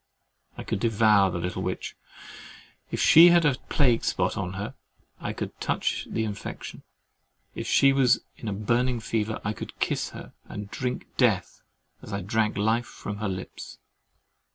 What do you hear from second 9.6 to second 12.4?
kiss her, and drink death as I have